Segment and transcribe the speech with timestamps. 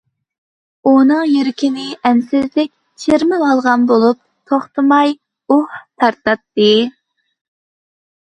[0.91, 2.71] ئۇنىڭ يۈرىكىنى ئەنسىزچىلىك
[3.03, 4.19] چىرمىۋالغان بولۇپ،
[4.53, 5.13] توختىماي
[5.49, 5.59] ئۇھ
[6.05, 6.73] تارتاتتى.